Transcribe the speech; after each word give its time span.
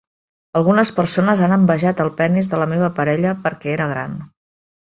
Algunes 0.59 0.91
persones 0.99 1.43
han 1.47 1.53
envejat 1.59 2.01
el 2.05 2.11
penis 2.23 2.51
de 2.55 2.63
la 2.65 2.69
meva 2.75 2.91
parella 3.01 3.37
perquè 3.47 3.73
era 3.79 3.91
gran. 3.93 4.21